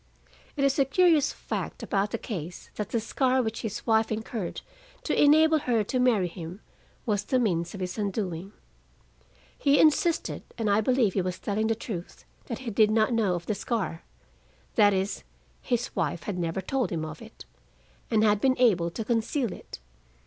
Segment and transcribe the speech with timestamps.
[0.57, 4.61] It is a curious fact about the case that the scar which his wife incurred
[5.03, 6.59] to enable her to marry him
[7.05, 8.51] was the means of his undoing.
[9.55, 13.35] He insisted, and I believe he was telling the truth, that he did not know
[13.35, 14.01] of the scar:
[14.73, 15.23] that is,
[15.61, 17.45] his wife had never told him of it,
[18.09, 19.77] and had been able to conceal it.